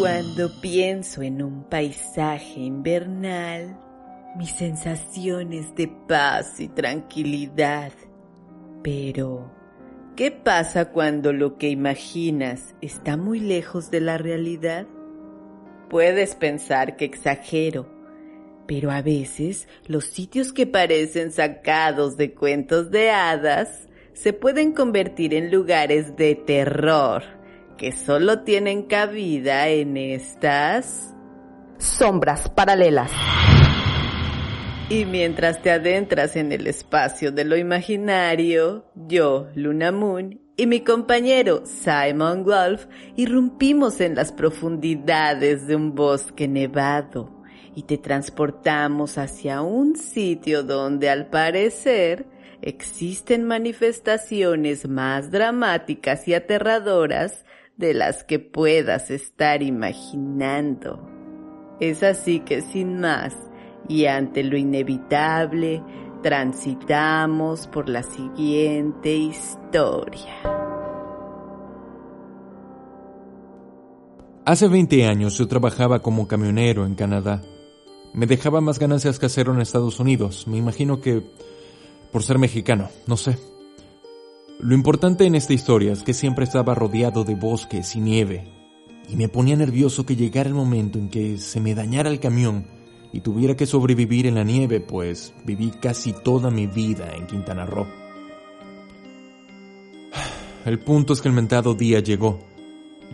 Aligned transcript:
Cuando 0.00 0.48
pienso 0.62 1.20
en 1.20 1.42
un 1.42 1.64
paisaje 1.64 2.58
invernal, 2.58 3.78
mis 4.34 4.50
sensaciones 4.52 5.74
de 5.74 5.88
paz 6.08 6.58
y 6.58 6.68
tranquilidad. 6.68 7.92
Pero, 8.82 9.52
¿qué 10.16 10.30
pasa 10.30 10.86
cuando 10.86 11.34
lo 11.34 11.58
que 11.58 11.68
imaginas 11.68 12.74
está 12.80 13.18
muy 13.18 13.40
lejos 13.40 13.90
de 13.90 14.00
la 14.00 14.16
realidad? 14.16 14.86
Puedes 15.90 16.34
pensar 16.34 16.96
que 16.96 17.04
exagero, 17.04 17.86
pero 18.66 18.90
a 18.90 19.02
veces 19.02 19.68
los 19.86 20.06
sitios 20.06 20.54
que 20.54 20.66
parecen 20.66 21.30
sacados 21.30 22.16
de 22.16 22.32
cuentos 22.32 22.90
de 22.90 23.10
hadas 23.10 23.86
se 24.14 24.32
pueden 24.32 24.72
convertir 24.72 25.34
en 25.34 25.50
lugares 25.50 26.16
de 26.16 26.36
terror 26.36 27.39
que 27.80 27.92
solo 27.92 28.40
tienen 28.40 28.82
cabida 28.82 29.68
en 29.68 29.96
estas 29.96 31.16
sombras 31.78 32.50
paralelas. 32.50 33.10
Y 34.90 35.06
mientras 35.06 35.62
te 35.62 35.70
adentras 35.70 36.36
en 36.36 36.52
el 36.52 36.66
espacio 36.66 37.32
de 37.32 37.46
lo 37.46 37.56
imaginario, 37.56 38.84
yo, 38.94 39.48
Luna 39.54 39.92
Moon, 39.92 40.42
y 40.58 40.66
mi 40.66 40.80
compañero 40.80 41.62
Simon 41.64 42.44
Wolf 42.44 42.84
irrumpimos 43.16 44.02
en 44.02 44.14
las 44.14 44.30
profundidades 44.30 45.66
de 45.66 45.74
un 45.74 45.94
bosque 45.94 46.46
nevado 46.48 47.42
y 47.74 47.84
te 47.84 47.96
transportamos 47.96 49.16
hacia 49.16 49.62
un 49.62 49.96
sitio 49.96 50.64
donde 50.64 51.08
al 51.08 51.30
parecer 51.30 52.26
existen 52.60 53.44
manifestaciones 53.44 54.86
más 54.86 55.30
dramáticas 55.30 56.28
y 56.28 56.34
aterradoras 56.34 57.46
de 57.80 57.94
las 57.94 58.24
que 58.24 58.38
puedas 58.38 59.10
estar 59.10 59.62
imaginando. 59.62 61.08
Es 61.80 62.02
así 62.02 62.40
que 62.40 62.60
sin 62.60 63.00
más, 63.00 63.34
y 63.88 64.04
ante 64.04 64.44
lo 64.44 64.58
inevitable, 64.58 65.82
transitamos 66.22 67.66
por 67.68 67.88
la 67.88 68.02
siguiente 68.02 69.16
historia. 69.16 70.34
Hace 74.44 74.68
20 74.68 75.06
años 75.06 75.38
yo 75.38 75.48
trabajaba 75.48 76.02
como 76.02 76.28
camionero 76.28 76.84
en 76.84 76.94
Canadá. 76.94 77.40
Me 78.12 78.26
dejaba 78.26 78.60
más 78.60 78.78
ganancias 78.78 79.18
que 79.18 79.26
hacerlo 79.26 79.54
en 79.54 79.60
Estados 79.62 79.98
Unidos. 80.00 80.46
Me 80.46 80.58
imagino 80.58 81.00
que 81.00 81.22
por 82.12 82.22
ser 82.22 82.38
mexicano, 82.38 82.90
no 83.06 83.16
sé. 83.16 83.38
Lo 84.62 84.74
importante 84.74 85.24
en 85.24 85.34
esta 85.34 85.54
historia 85.54 85.92
es 85.92 86.02
que 86.02 86.12
siempre 86.12 86.44
estaba 86.44 86.74
rodeado 86.74 87.24
de 87.24 87.34
bosques 87.34 87.96
y 87.96 88.00
nieve, 88.00 88.44
y 89.08 89.16
me 89.16 89.28
ponía 89.28 89.56
nervioso 89.56 90.04
que 90.04 90.16
llegara 90.16 90.50
el 90.50 90.54
momento 90.54 90.98
en 90.98 91.08
que 91.08 91.38
se 91.38 91.60
me 91.60 91.74
dañara 91.74 92.10
el 92.10 92.20
camión 92.20 92.66
y 93.10 93.20
tuviera 93.20 93.56
que 93.56 93.64
sobrevivir 93.64 94.26
en 94.26 94.34
la 94.34 94.44
nieve, 94.44 94.80
pues 94.80 95.32
viví 95.46 95.70
casi 95.70 96.12
toda 96.12 96.50
mi 96.50 96.66
vida 96.66 97.10
en 97.16 97.26
Quintana 97.26 97.64
Roo. 97.64 97.86
El 100.66 100.78
punto 100.78 101.14
es 101.14 101.22
que 101.22 101.28
el 101.28 101.34
mentado 101.34 101.74
día 101.74 102.00
llegó. 102.00 102.38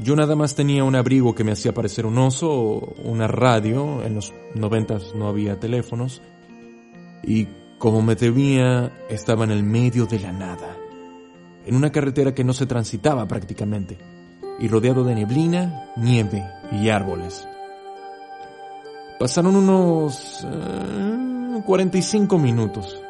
Yo 0.02 0.16
nada 0.16 0.34
más 0.34 0.56
tenía 0.56 0.82
un 0.82 0.96
abrigo 0.96 1.36
que 1.36 1.44
me 1.44 1.52
hacía 1.52 1.72
parecer 1.72 2.06
un 2.06 2.18
oso, 2.18 2.92
una 3.04 3.28
radio, 3.28 4.02
en 4.02 4.16
los 4.16 4.34
noventas 4.56 5.14
no 5.14 5.28
había 5.28 5.60
teléfonos, 5.60 6.20
y 7.22 7.46
como 7.78 8.02
me 8.02 8.16
temía, 8.16 8.92
estaba 9.08 9.44
en 9.44 9.52
el 9.52 9.62
medio 9.62 10.06
de 10.06 10.18
la 10.18 10.32
nada, 10.32 10.76
en 11.66 11.74
una 11.74 11.90
carretera 11.90 12.34
que 12.34 12.44
no 12.44 12.52
se 12.52 12.66
transitaba 12.66 13.26
prácticamente, 13.26 13.98
y 14.58 14.68
rodeado 14.68 15.04
de 15.04 15.14
neblina, 15.14 15.90
nieve 15.96 16.48
y 16.72 16.88
árboles. 16.88 17.46
Pasaron 19.18 19.56
unos 19.56 20.46
45 21.64 22.36
eh, 22.36 22.38
minutos 22.38 23.02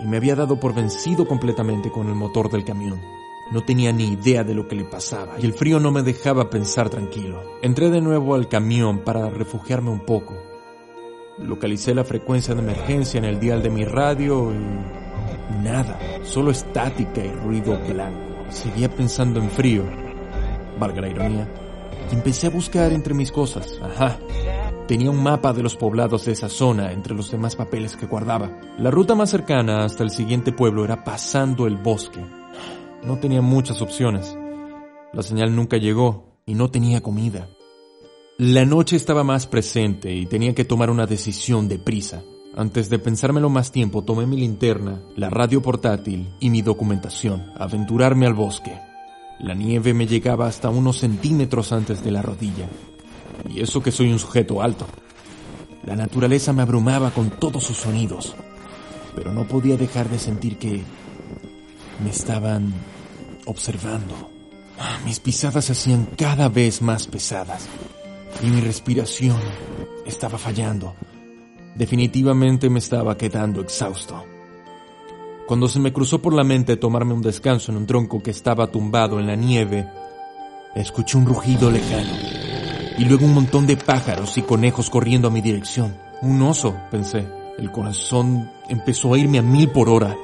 y 0.00 0.06
me 0.06 0.18
había 0.18 0.36
dado 0.36 0.60
por 0.60 0.74
vencido 0.74 1.26
completamente 1.26 1.90
con 1.90 2.08
el 2.08 2.14
motor 2.14 2.50
del 2.50 2.64
camión. 2.64 3.00
No 3.50 3.64
tenía 3.64 3.92
ni 3.92 4.12
idea 4.12 4.44
de 4.44 4.54
lo 4.54 4.68
que 4.68 4.76
le 4.76 4.84
pasaba 4.84 5.34
y 5.38 5.46
el 5.46 5.54
frío 5.54 5.80
no 5.80 5.90
me 5.90 6.02
dejaba 6.02 6.50
pensar 6.50 6.88
tranquilo. 6.88 7.42
Entré 7.62 7.90
de 7.90 8.00
nuevo 8.00 8.34
al 8.34 8.48
camión 8.48 9.00
para 9.00 9.28
refugiarme 9.28 9.90
un 9.90 10.00
poco. 10.00 10.34
Localicé 11.38 11.94
la 11.94 12.04
frecuencia 12.04 12.54
de 12.54 12.60
emergencia 12.60 13.18
en 13.18 13.24
el 13.24 13.40
dial 13.40 13.62
de 13.62 13.70
mi 13.70 13.84
radio 13.84 14.52
y 14.52 15.09
nada, 15.62 15.98
solo 16.22 16.50
estática 16.50 17.24
y 17.24 17.30
ruido 17.30 17.78
blanco. 17.88 18.18
Seguía 18.50 18.88
pensando 18.88 19.40
en 19.40 19.50
frío, 19.50 19.84
valga 20.78 21.00
la 21.02 21.08
ironía, 21.08 21.48
y 22.10 22.14
empecé 22.14 22.48
a 22.48 22.50
buscar 22.50 22.92
entre 22.92 23.14
mis 23.14 23.30
cosas. 23.30 23.78
Ajá, 23.82 24.18
Tenía 24.90 25.12
un 25.12 25.22
mapa 25.22 25.52
de 25.52 25.62
los 25.62 25.76
poblados 25.76 26.24
de 26.24 26.32
esa 26.32 26.48
zona 26.48 26.90
entre 26.90 27.14
los 27.14 27.30
demás 27.30 27.54
papeles 27.54 27.96
que 27.96 28.06
guardaba. 28.06 28.50
La 28.76 28.90
ruta 28.90 29.14
más 29.14 29.30
cercana 29.30 29.84
hasta 29.84 30.02
el 30.02 30.10
siguiente 30.10 30.50
pueblo 30.50 30.84
era 30.84 31.04
pasando 31.04 31.68
el 31.68 31.76
bosque. 31.76 32.18
No 33.04 33.16
tenía 33.20 33.40
muchas 33.40 33.82
opciones. 33.82 34.36
La 35.12 35.22
señal 35.22 35.54
nunca 35.54 35.76
llegó 35.76 36.40
y 36.44 36.54
no 36.54 36.72
tenía 36.72 37.02
comida. 37.02 37.48
La 38.36 38.64
noche 38.64 38.96
estaba 38.96 39.22
más 39.22 39.46
presente 39.46 40.12
y 40.12 40.26
tenía 40.26 40.56
que 40.56 40.64
tomar 40.64 40.90
una 40.90 41.06
decisión 41.06 41.68
deprisa. 41.68 42.24
Antes 42.56 42.90
de 42.90 42.98
pensármelo 42.98 43.48
más 43.48 43.70
tiempo, 43.70 44.02
tomé 44.02 44.26
mi 44.26 44.36
linterna, 44.36 45.00
la 45.16 45.30
radio 45.30 45.62
portátil 45.62 46.34
y 46.40 46.50
mi 46.50 46.62
documentación, 46.62 47.52
aventurarme 47.56 48.26
al 48.26 48.34
bosque. 48.34 48.76
La 49.38 49.54
nieve 49.54 49.94
me 49.94 50.06
llegaba 50.06 50.48
hasta 50.48 50.68
unos 50.68 50.98
centímetros 50.98 51.72
antes 51.72 52.02
de 52.02 52.10
la 52.10 52.22
rodilla 52.22 52.68
y 53.48 53.60
eso 53.60 53.82
que 53.82 53.92
soy 53.92 54.12
un 54.12 54.18
sujeto 54.18 54.62
alto. 54.62 54.86
La 55.84 55.96
naturaleza 55.96 56.52
me 56.52 56.62
abrumaba 56.62 57.10
con 57.10 57.30
todos 57.30 57.64
sus 57.64 57.78
sonidos, 57.78 58.34
pero 59.14 59.32
no 59.32 59.46
podía 59.46 59.76
dejar 59.76 60.08
de 60.10 60.18
sentir 60.18 60.58
que 60.58 60.82
me 62.02 62.10
estaban 62.10 62.74
observando. 63.46 64.28
Mis 65.04 65.20
pisadas 65.20 65.66
se 65.66 65.72
hacían 65.72 66.06
cada 66.16 66.48
vez 66.48 66.82
más 66.82 67.06
pesadas 67.06 67.68
y 68.42 68.46
mi 68.46 68.60
respiración 68.60 69.38
estaba 70.04 70.36
fallando. 70.36 70.94
Definitivamente 71.74 72.68
me 72.68 72.78
estaba 72.78 73.16
quedando 73.16 73.60
exhausto. 73.60 74.24
Cuando 75.46 75.68
se 75.68 75.80
me 75.80 75.92
cruzó 75.92 76.20
por 76.22 76.34
la 76.34 76.44
mente 76.44 76.76
tomarme 76.76 77.14
un 77.14 77.22
descanso 77.22 77.72
en 77.72 77.78
un 77.78 77.86
tronco 77.86 78.22
que 78.22 78.30
estaba 78.30 78.68
tumbado 78.68 79.18
en 79.18 79.26
la 79.26 79.34
nieve, 79.34 79.88
escuché 80.74 81.18
un 81.18 81.26
rugido 81.26 81.70
lejano 81.70 82.12
y 82.98 83.04
luego 83.04 83.24
un 83.24 83.34
montón 83.34 83.66
de 83.66 83.76
pájaros 83.76 84.36
y 84.36 84.42
conejos 84.42 84.90
corriendo 84.90 85.28
a 85.28 85.30
mi 85.30 85.40
dirección. 85.40 85.96
Un 86.22 86.42
oso, 86.42 86.76
pensé. 86.90 87.26
El 87.58 87.72
corazón 87.72 88.50
empezó 88.68 89.14
a 89.14 89.18
irme 89.18 89.38
a 89.38 89.42
mil 89.42 89.70
por 89.70 89.88
hora. 89.88 90.16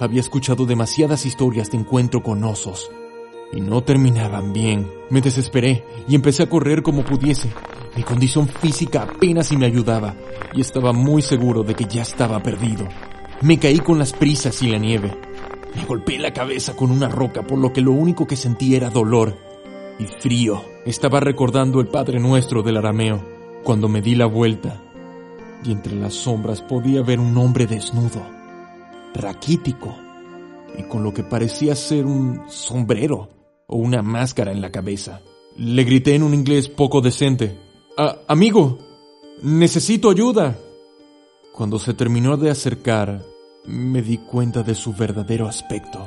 Había 0.00 0.20
escuchado 0.20 0.66
demasiadas 0.66 1.24
historias 1.24 1.70
de 1.70 1.78
encuentro 1.78 2.22
con 2.22 2.42
osos. 2.44 2.90
Y 3.52 3.60
no 3.60 3.82
terminaban 3.82 4.52
bien. 4.52 4.90
Me 5.08 5.20
desesperé 5.20 5.84
y 6.08 6.16
empecé 6.16 6.42
a 6.42 6.48
correr 6.48 6.82
como 6.82 7.04
pudiese. 7.04 7.50
Mi 7.96 8.02
condición 8.02 8.46
física 8.46 9.04
apenas 9.04 9.46
si 9.46 9.56
me 9.56 9.64
ayudaba 9.64 10.14
y 10.52 10.60
estaba 10.60 10.92
muy 10.92 11.22
seguro 11.22 11.62
de 11.62 11.74
que 11.74 11.86
ya 11.86 12.02
estaba 12.02 12.42
perdido. 12.42 12.86
Me 13.40 13.58
caí 13.58 13.78
con 13.78 13.98
las 13.98 14.12
prisas 14.12 14.62
y 14.62 14.68
la 14.68 14.76
nieve. 14.76 15.16
Me 15.74 15.84
golpeé 15.86 16.18
la 16.18 16.34
cabeza 16.34 16.76
con 16.76 16.90
una 16.90 17.08
roca 17.08 17.42
por 17.42 17.58
lo 17.58 17.72
que 17.72 17.80
lo 17.80 17.92
único 17.92 18.26
que 18.26 18.36
sentí 18.36 18.76
era 18.76 18.90
dolor 18.90 19.38
y 19.98 20.04
frío. 20.04 20.62
Estaba 20.84 21.20
recordando 21.20 21.80
el 21.80 21.88
Padre 21.88 22.20
Nuestro 22.20 22.62
del 22.62 22.76
arameo 22.76 23.24
cuando 23.64 23.88
me 23.88 24.02
di 24.02 24.14
la 24.14 24.26
vuelta 24.26 24.82
y 25.64 25.72
entre 25.72 25.96
las 25.96 26.12
sombras 26.12 26.60
podía 26.60 27.02
ver 27.02 27.18
un 27.18 27.36
hombre 27.38 27.66
desnudo, 27.66 28.22
raquítico 29.14 29.96
y 30.76 30.82
con 30.82 31.02
lo 31.02 31.14
que 31.14 31.22
parecía 31.22 31.74
ser 31.74 32.04
un 32.04 32.42
sombrero 32.48 33.30
o 33.66 33.76
una 33.76 34.02
máscara 34.02 34.52
en 34.52 34.60
la 34.60 34.70
cabeza. 34.70 35.22
Le 35.56 35.84
grité 35.84 36.14
en 36.14 36.22
un 36.22 36.34
inglés 36.34 36.68
poco 36.68 37.00
decente. 37.00 37.65
Amigo, 37.96 38.78
necesito 39.42 40.10
ayuda. 40.10 40.58
Cuando 41.54 41.78
se 41.78 41.94
terminó 41.94 42.36
de 42.36 42.50
acercar, 42.50 43.24
me 43.64 44.02
di 44.02 44.18
cuenta 44.18 44.62
de 44.62 44.74
su 44.74 44.92
verdadero 44.92 45.48
aspecto. 45.48 46.06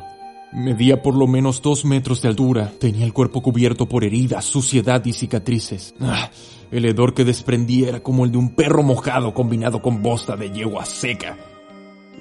Medía 0.54 1.02
por 1.02 1.16
lo 1.16 1.26
menos 1.26 1.64
dos 1.64 1.86
metros 1.86 2.22
de 2.22 2.28
altura. 2.28 2.72
Tenía 2.80 3.06
el 3.06 3.14
cuerpo 3.14 3.42
cubierto 3.42 3.88
por 3.88 4.04
heridas, 4.04 4.46
suciedad 4.46 5.04
y 5.06 5.14
cicatrices. 5.14 5.96
Ah, 6.00 6.30
el 6.70 6.86
hedor 6.86 7.16
que 7.16 7.26
desprendía 7.26 7.90
era 7.90 8.04
como 8.04 8.24
el 8.24 8.32
de 8.32 8.38
un 8.38 8.54
perro 8.54 8.84
mojado 8.84 9.34
combinado 9.34 9.82
con 9.82 10.04
bosta 10.04 10.36
de 10.36 10.52
yegua 10.52 10.86
seca. 10.86 11.38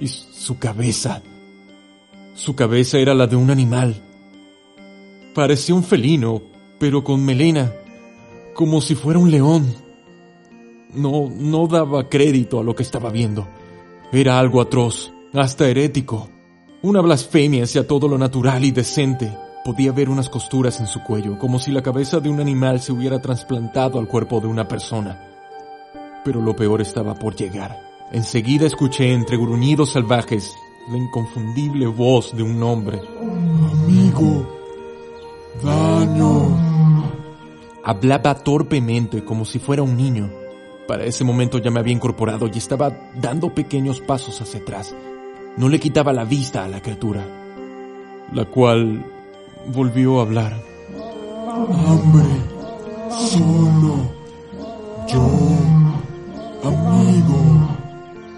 Y 0.00 0.08
su 0.08 0.58
cabeza. 0.58 1.22
Su 2.34 2.56
cabeza 2.56 2.98
era 2.98 3.12
la 3.12 3.26
de 3.26 3.36
un 3.36 3.50
animal. 3.50 4.02
Parecía 5.34 5.74
un 5.74 5.84
felino, 5.84 6.40
pero 6.78 7.04
con 7.04 7.22
melena, 7.22 7.70
como 8.58 8.80
si 8.80 8.96
fuera 8.96 9.20
un 9.20 9.30
león. 9.30 9.72
No, 10.92 11.30
no 11.32 11.68
daba 11.68 12.08
crédito 12.08 12.58
a 12.58 12.64
lo 12.64 12.74
que 12.74 12.82
estaba 12.82 13.08
viendo. 13.08 13.46
Era 14.10 14.40
algo 14.40 14.60
atroz, 14.60 15.12
hasta 15.32 15.68
herético. 15.68 16.28
Una 16.82 17.00
blasfemia 17.00 17.62
hacia 17.62 17.86
todo 17.86 18.08
lo 18.08 18.18
natural 18.18 18.64
y 18.64 18.72
decente. 18.72 19.32
Podía 19.64 19.92
ver 19.92 20.08
unas 20.10 20.28
costuras 20.28 20.80
en 20.80 20.88
su 20.88 21.04
cuello, 21.04 21.38
como 21.38 21.60
si 21.60 21.70
la 21.70 21.84
cabeza 21.84 22.18
de 22.18 22.30
un 22.30 22.40
animal 22.40 22.80
se 22.80 22.90
hubiera 22.90 23.22
trasplantado 23.22 24.00
al 24.00 24.08
cuerpo 24.08 24.40
de 24.40 24.48
una 24.48 24.66
persona. 24.66 25.22
Pero 26.24 26.42
lo 26.42 26.56
peor 26.56 26.80
estaba 26.80 27.14
por 27.14 27.36
llegar. 27.36 27.80
Enseguida 28.10 28.66
escuché 28.66 29.12
entre 29.12 29.36
gruñidos 29.36 29.92
salvajes 29.92 30.52
la 30.90 30.96
inconfundible 30.96 31.86
voz 31.86 32.36
de 32.36 32.42
un 32.42 32.60
hombre. 32.64 33.00
Amigo, 33.20 34.48
daño. 35.62 36.67
Hablaba 37.88 38.34
torpemente 38.34 39.24
como 39.24 39.46
si 39.46 39.58
fuera 39.58 39.82
un 39.82 39.96
niño. 39.96 40.30
Para 40.86 41.06
ese 41.06 41.24
momento 41.24 41.56
ya 41.56 41.70
me 41.70 41.80
había 41.80 41.94
incorporado 41.94 42.46
y 42.46 42.58
estaba 42.58 42.92
dando 43.14 43.54
pequeños 43.54 44.02
pasos 44.02 44.42
hacia 44.42 44.60
atrás. 44.60 44.94
No 45.56 45.70
le 45.70 45.80
quitaba 45.80 46.12
la 46.12 46.26
vista 46.26 46.66
a 46.66 46.68
la 46.68 46.82
criatura, 46.82 47.24
la 48.34 48.44
cual 48.44 49.06
volvió 49.68 50.18
a 50.18 50.22
hablar. 50.24 50.62
Hambre, 51.48 52.26
solo, 53.10 53.96
yo, 55.08 55.22
amigo. 56.64 57.70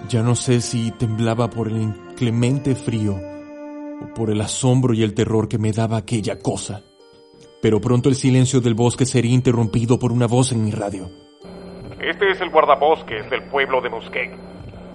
Ya 0.08 0.23
no 0.23 0.37
sé 0.37 0.61
si 0.61 0.93
temblaba 0.93 1.50
por 1.50 1.67
el 1.67 1.82
inclemente 1.82 2.76
frío 2.76 3.17
o 4.00 4.14
por 4.14 4.31
el 4.31 4.41
asombro 4.43 4.94
y 4.94 5.02
el 5.02 5.12
terror 5.12 5.49
que 5.49 5.58
me 5.58 5.73
daba 5.73 5.97
aquella 5.97 6.38
cosa. 6.38 6.85
Pero 7.61 7.81
pronto 7.81 8.09
el 8.09 8.15
silencio 8.15 8.61
del 8.61 8.75
bosque 8.75 9.07
sería 9.07 9.35
interrumpido 9.35 9.99
por 9.99 10.12
una 10.12 10.27
voz 10.27 10.53
en 10.53 10.65
mi 10.65 10.71
radio. 10.71 11.11
Este 12.01 12.31
es 12.31 12.41
el 12.41 12.51
guardabosques 12.51 13.29
del 13.29 13.43
pueblo 13.51 13.83
de 13.83 13.91
Musquet. 13.91 14.31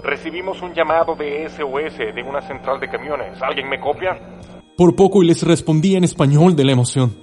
Recibimos 0.04 0.62
un 0.62 0.74
llamado 0.74 1.16
de 1.16 1.48
SOS 1.50 1.98
de 1.98 2.24
una 2.28 2.42
central 2.42 2.80
de 2.80 2.90
camiones. 2.90 3.42
¿Alguien 3.42 3.70
me 3.70 3.80
copia? 3.80 4.20
Por 4.76 4.96
poco 4.96 5.24
y 5.24 5.28
les 5.28 5.44
respondí 5.44 5.96
en 5.96 6.04
español 6.04 6.56
de 6.56 6.66
la 6.66 6.72
emoción. 6.72 7.16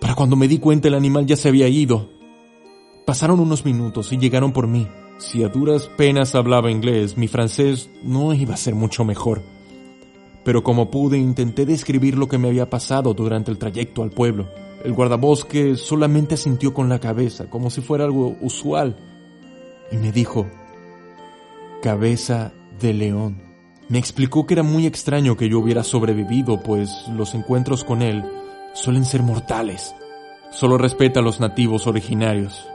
Para 0.00 0.14
cuando 0.14 0.34
me 0.34 0.48
di 0.48 0.58
cuenta 0.58 0.88
el 0.88 0.94
animal 0.94 1.26
ya 1.26 1.36
se 1.36 1.48
había 1.48 1.68
ido. 1.68 2.08
Pasaron 3.06 3.40
unos 3.40 3.64
minutos 3.64 4.12
y 4.12 4.18
llegaron 4.18 4.52
por 4.52 4.66
mí. 4.66 4.88
Si 5.18 5.44
a 5.44 5.48
duras 5.48 5.88
penas 5.96 6.34
hablaba 6.34 6.70
inglés, 6.70 7.16
mi 7.16 7.28
francés 7.28 7.90
no 8.02 8.34
iba 8.34 8.54
a 8.54 8.56
ser 8.56 8.74
mucho 8.74 9.04
mejor. 9.04 9.42
Pero 10.44 10.62
como 10.62 10.90
pude 10.90 11.18
intenté 11.18 11.66
describir 11.66 12.18
lo 12.18 12.28
que 12.28 12.38
me 12.38 12.48
había 12.48 12.68
pasado 12.68 13.14
durante 13.14 13.50
el 13.50 13.58
trayecto 13.58 14.02
al 14.02 14.10
pueblo. 14.10 14.48
El 14.84 14.92
guardabosque 14.92 15.76
solamente 15.76 16.34
asintió 16.34 16.74
con 16.74 16.88
la 16.88 16.98
cabeza, 16.98 17.48
como 17.48 17.70
si 17.70 17.80
fuera 17.80 18.04
algo 18.04 18.36
usual, 18.40 18.96
y 19.92 19.96
me 19.96 20.10
dijo, 20.10 20.46
cabeza 21.82 22.52
de 22.80 22.92
león. 22.92 23.42
Me 23.88 23.98
explicó 23.98 24.46
que 24.46 24.54
era 24.54 24.62
muy 24.62 24.86
extraño 24.86 25.36
que 25.36 25.48
yo 25.48 25.58
hubiera 25.58 25.84
sobrevivido, 25.84 26.62
pues 26.62 26.90
los 27.14 27.34
encuentros 27.34 27.84
con 27.84 28.02
él 28.02 28.24
suelen 28.72 29.04
ser 29.04 29.22
mortales. 29.22 29.94
Solo 30.50 30.78
respeta 30.78 31.20
a 31.20 31.22
los 31.22 31.40
nativos 31.40 31.86
originarios. 31.86 32.68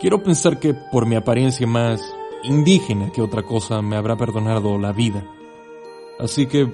Quiero 0.00 0.22
pensar 0.22 0.58
que 0.58 0.74
por 0.74 1.06
mi 1.06 1.16
apariencia 1.16 1.66
más 1.66 2.00
indígena 2.44 3.10
que 3.10 3.22
otra 3.22 3.42
cosa 3.42 3.82
me 3.82 3.96
habrá 3.96 4.16
perdonado 4.16 4.78
la 4.78 4.92
vida. 4.92 5.24
Así 6.18 6.46
que 6.46 6.70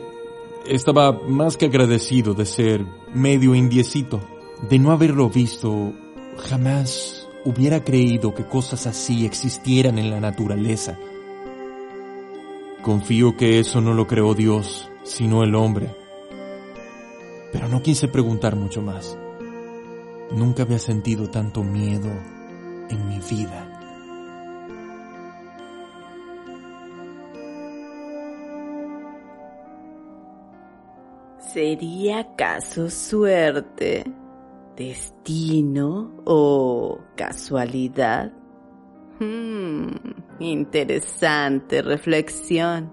estaba 0.67 1.13
más 1.13 1.57
que 1.57 1.67
agradecido 1.67 2.35
de 2.35 2.47
ser 2.47 2.87
medio 3.13 3.55
indiecito, 3.55 4.21
de 4.69 4.79
no 4.79 4.93
haberlo 4.93 5.29
visto. 5.29 5.93
Jamás 6.39 7.29
hubiera 7.45 7.83
creído 7.83 8.35
que 8.35 8.45
cosas 8.45 8.87
así 8.87 9.27
existieran 9.27 9.99
en 9.99 10.11
la 10.11 10.21
naturaleza. 10.21 10.99
Confío 12.83 13.37
que 13.37 13.59
eso 13.59 13.81
no 13.81 13.95
lo 13.95 14.07
creó 14.07 14.35
Dios, 14.35 14.91
sino 15.05 15.43
el 15.43 15.55
hombre. 15.55 15.95
Pero 17.53 17.69
no 17.69 17.83
quise 17.83 18.09
preguntar 18.09 18.57
mucho 18.57 18.83
más. 18.83 19.19
Nunca 20.33 20.63
había 20.63 20.79
sentido 20.79 21.29
tanto 21.29 21.63
miedo 21.63 22.11
en 22.89 23.09
mi 23.09 23.19
vida. 23.19 23.82
¿Sería 31.53 32.21
acaso 32.21 32.89
suerte, 32.89 34.05
destino 34.75 36.23
o 36.25 36.99
casualidad? 37.15 38.33
Hmm, 39.21 39.89
interesante 40.39 41.83
reflexión. 41.83 42.91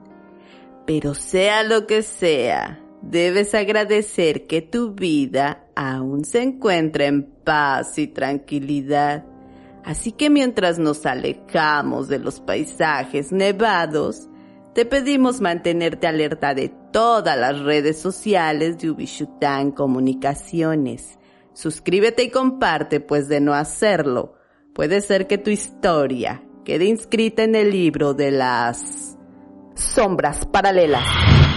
Pero 0.86 1.14
sea 1.14 1.64
lo 1.64 1.88
que 1.88 2.02
sea, 2.02 2.84
debes 3.02 3.56
agradecer 3.56 4.46
que 4.46 4.62
tu 4.62 4.94
vida 4.94 5.66
aún 5.74 6.26
se 6.26 6.42
encuentra 6.42 7.06
en 7.06 7.32
paz 7.46 7.98
y 7.98 8.08
tranquilidad. 8.08 9.24
Así 9.86 10.12
que 10.12 10.30
mientras 10.30 10.80
nos 10.80 11.06
alejamos 11.06 12.10
de 12.10 12.20
los 12.20 12.42
paisajes 12.42 13.32
nevados, 13.32 14.29
te 14.80 14.86
pedimos 14.86 15.42
mantenerte 15.42 16.08
alerta 16.08 16.54
de 16.54 16.72
todas 16.94 17.38
las 17.38 17.60
redes 17.60 18.00
sociales 18.00 18.80
de 18.80 18.92
Ubishutan 18.92 19.72
Comunicaciones. 19.74 21.20
Suscríbete 21.52 22.24
y 22.24 22.30
comparte, 22.30 23.02
pues 23.02 23.28
de 23.28 23.42
no 23.42 23.54
hacerlo, 23.54 24.36
puede 24.74 25.02
ser 25.02 25.28
que 25.28 25.38
tu 25.38 25.50
historia 25.50 26.42
quede 26.64 26.86
inscrita 26.86 27.44
en 27.44 27.56
el 27.56 27.72
libro 27.72 28.14
de 28.14 28.32
las 28.32 29.18
sombras 29.76 30.46
paralelas. 30.46 31.49